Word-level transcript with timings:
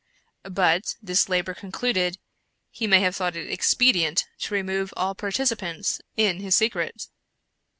But 0.49 0.95
this 0.99 1.29
labor 1.29 1.53
concluded, 1.53 2.17
he 2.71 2.87
may 2.87 3.01
have 3.01 3.15
thought 3.15 3.35
it 3.35 3.51
expedient 3.51 4.25
to 4.39 4.55
remove 4.55 4.91
all 4.97 5.13
participants 5.13 6.01
in 6.17 6.39
his 6.39 6.55
secret. 6.55 7.03